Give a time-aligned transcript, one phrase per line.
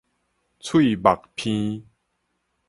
[0.59, 1.85] 喙目鼻